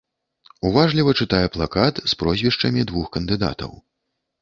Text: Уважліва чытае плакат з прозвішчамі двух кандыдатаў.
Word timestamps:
Уважліва 0.69 1.11
чытае 1.19 1.43
плакат 1.59 2.03
з 2.09 2.19
прозвішчамі 2.25 2.89
двух 2.93 3.15
кандыдатаў. 3.19 3.71